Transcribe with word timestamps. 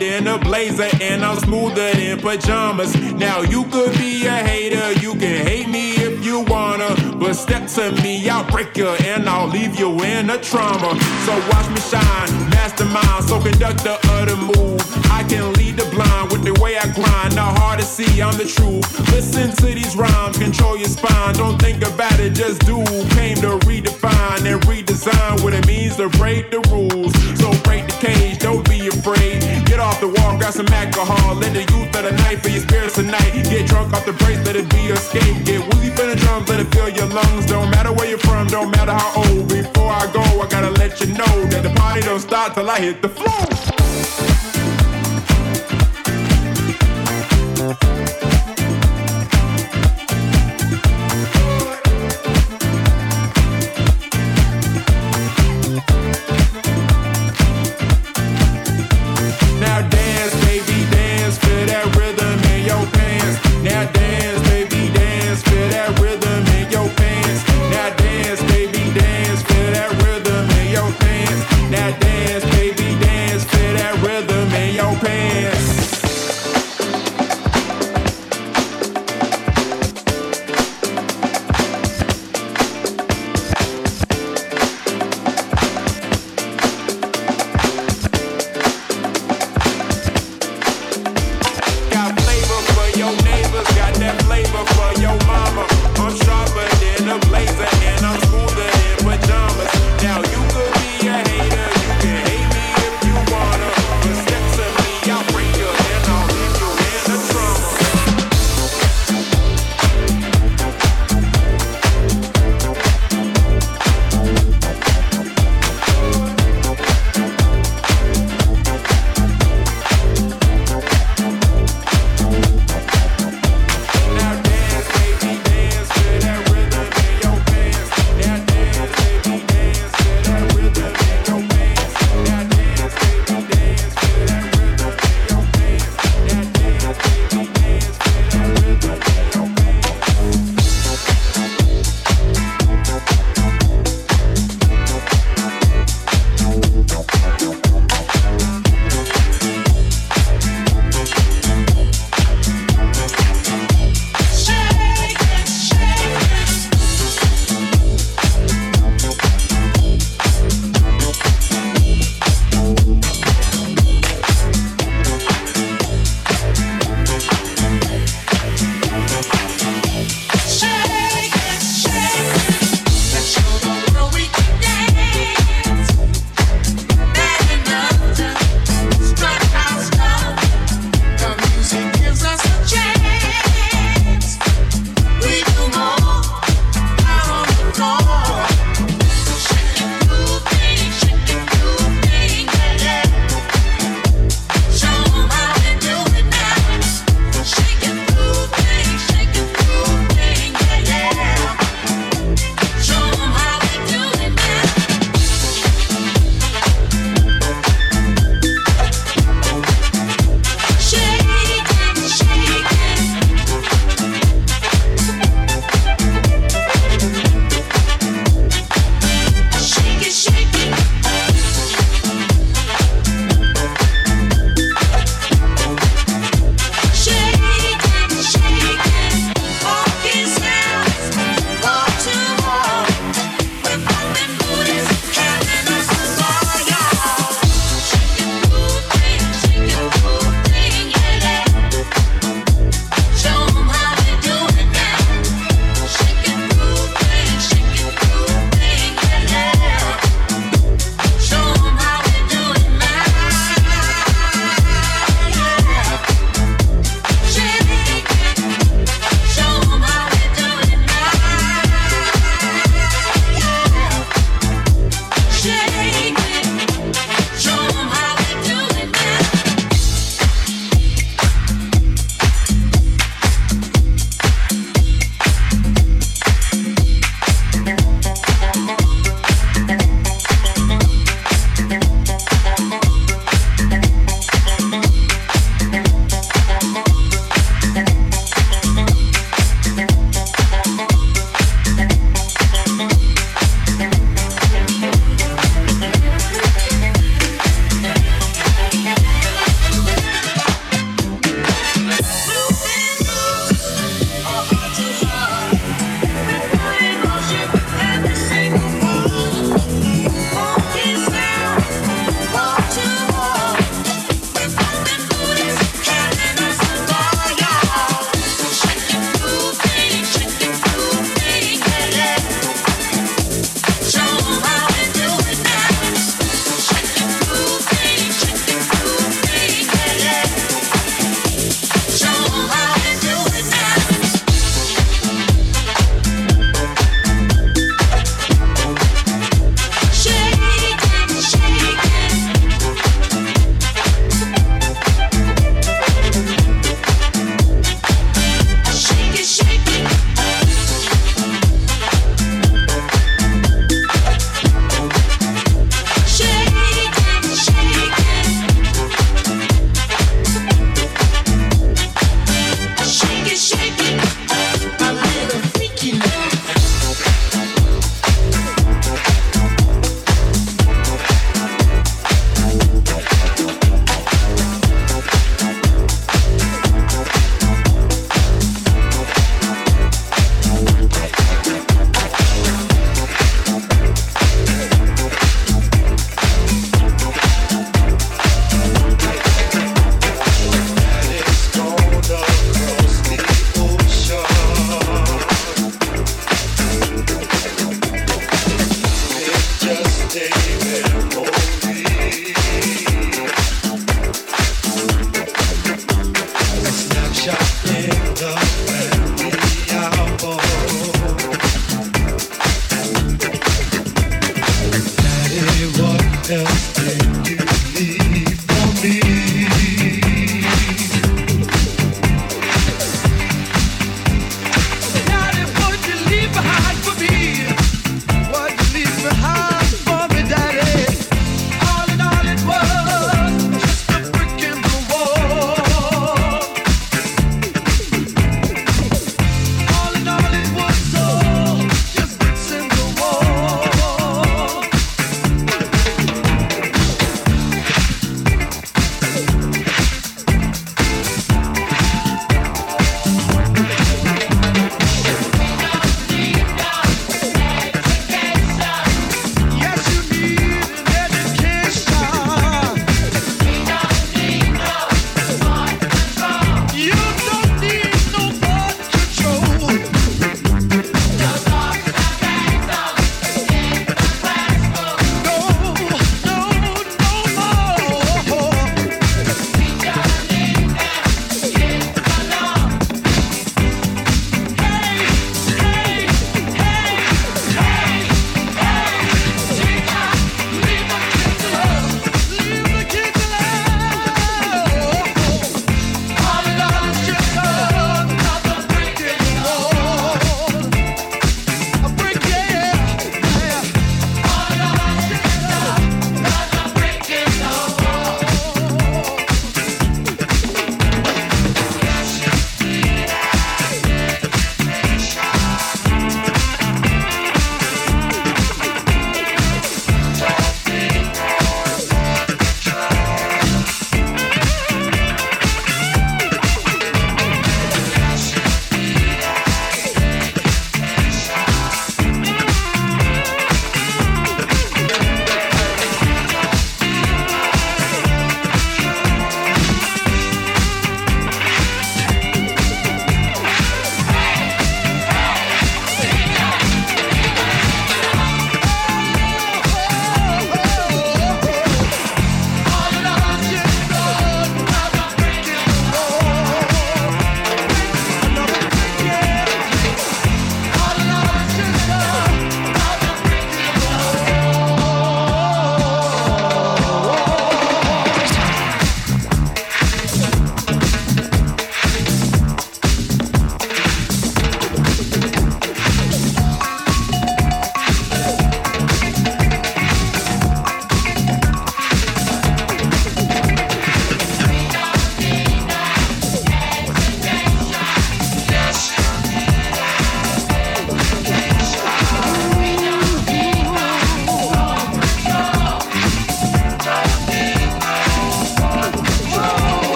sharper 0.00 0.24
than 0.24 0.39
hit 42.80 43.02
the 43.02 43.19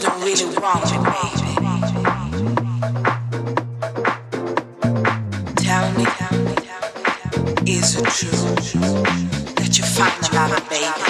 don't 0.00 0.20
really 0.22 0.46
want 0.58 0.84
me, 0.90 0.98
baby. 1.04 1.50
Tell 5.56 5.92
me, 5.92 6.06
is 7.70 7.96
it 7.96 8.06
true 8.06 8.54
that 9.56 9.76
you 9.76 9.84
find 9.84 10.32
your 10.32 10.60
baby? 10.70 11.09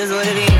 is 0.00 0.10
what 0.10 0.26
it 0.26 0.38
is. 0.38 0.59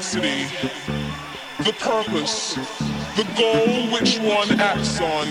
curiosity, 0.00 0.46
the 1.58 1.72
purpose, 1.74 2.54
the 3.16 3.26
goal 3.36 3.92
which 3.92 4.18
one 4.20 4.58
acts 4.58 5.00
on. 5.00 5.26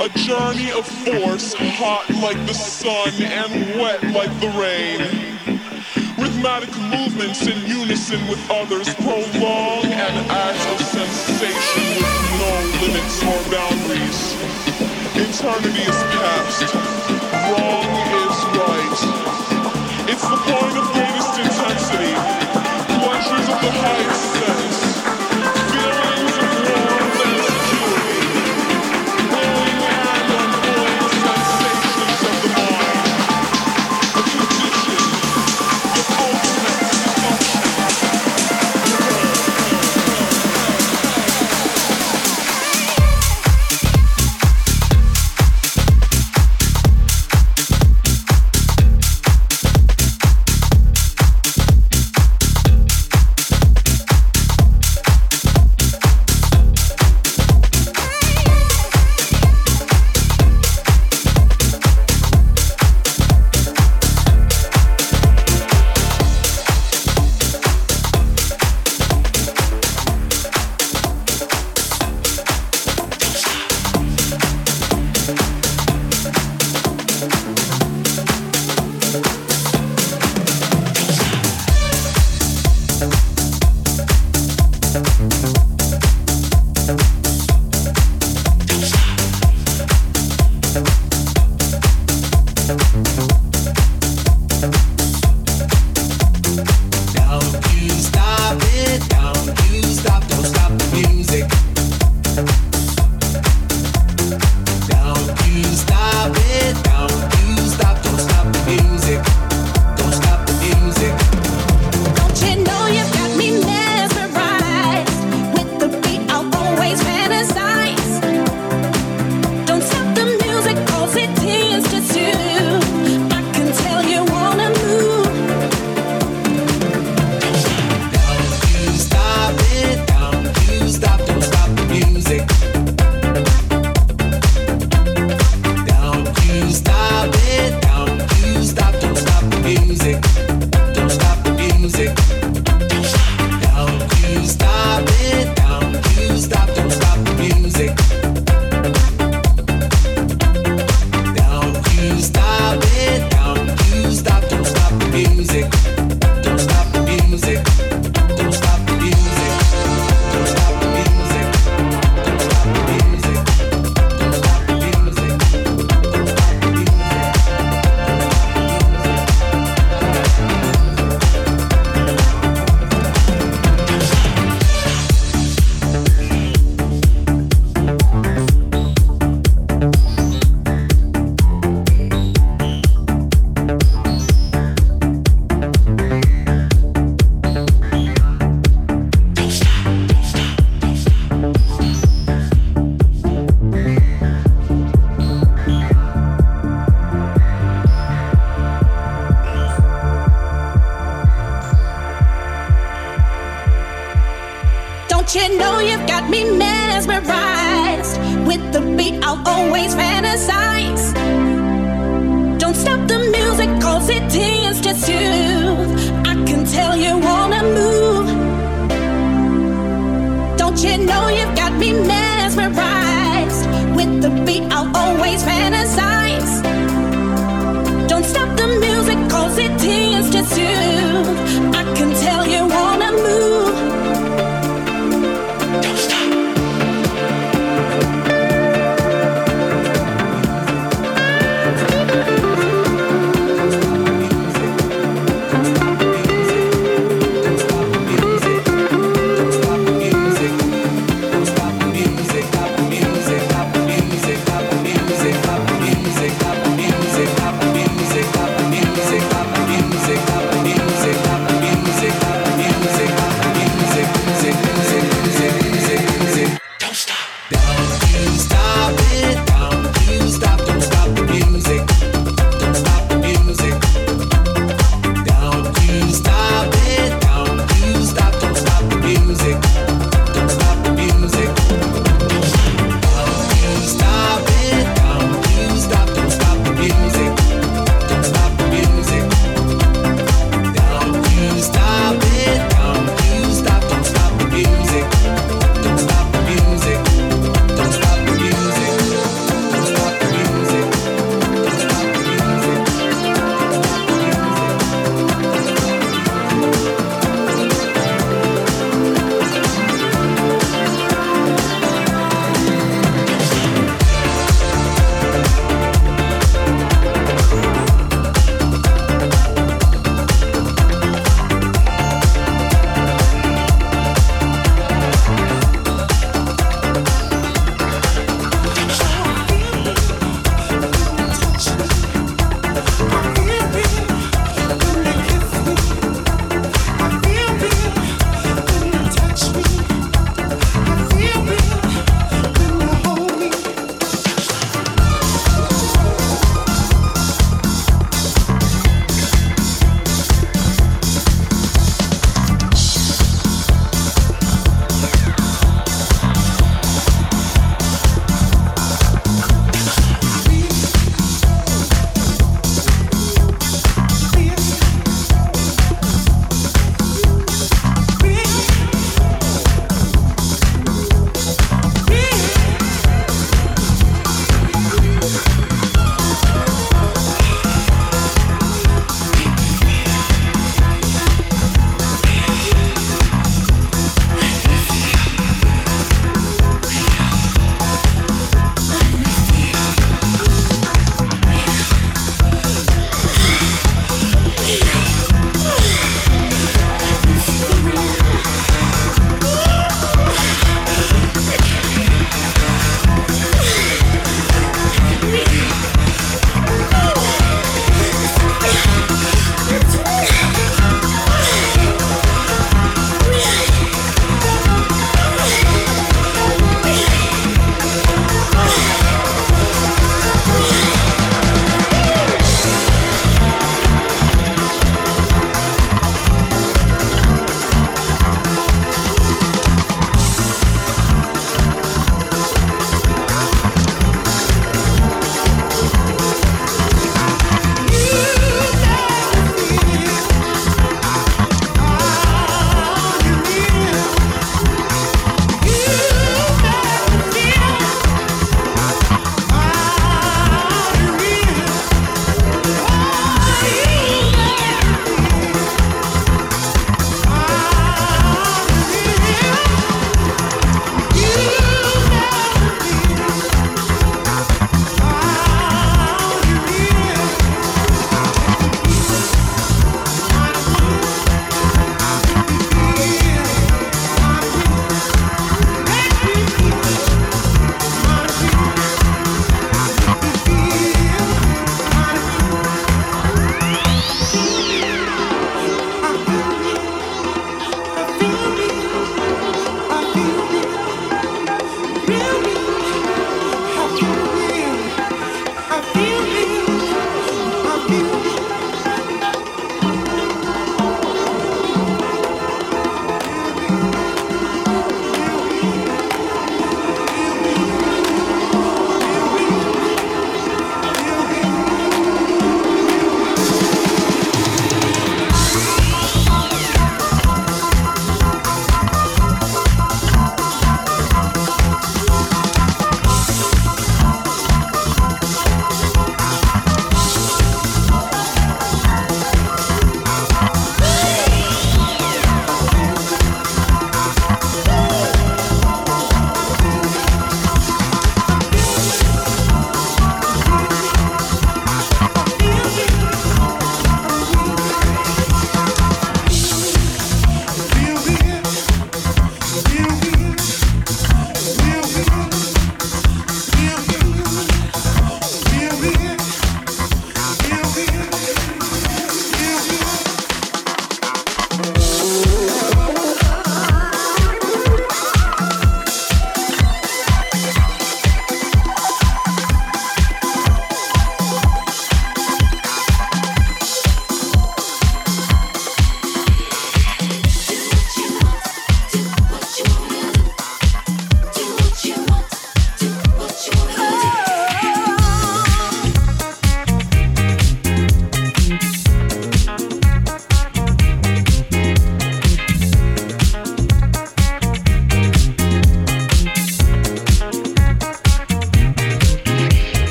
A 0.00 0.08
journey 0.10 0.70
of 0.72 0.86
force, 0.86 1.54
hot 1.56 2.08
like 2.22 2.36
the 2.46 2.52
sun 2.52 3.10
and 3.22 3.80
wet 3.80 4.02
like 4.12 4.32
the 4.40 4.48
rain 4.60 5.00
rhythmic 6.18 6.76
movements 6.78 7.46
in 7.46 7.56
unison 7.66 8.20
with 8.28 8.38
others 8.50 8.92
prolong 8.96 9.84
an 9.86 10.14
act 10.28 10.60
of 10.68 10.86
sensation 10.86 11.84
with 11.96 12.12
no 12.38 12.52
limits 12.82 13.22
or 13.22 13.40
boundaries. 13.50 14.36
Eternity 15.16 15.82
is 15.82 16.02
past, 16.12 16.74
wrong 17.48 17.88
is 18.20 18.38
right. 18.58 18.98
It's 20.10 20.22
the 20.22 20.36
point 20.36 20.76
of 20.76 20.92
greatest 20.92 21.38
intensity 21.38 22.31
the 23.62 23.70
place. 23.70 24.41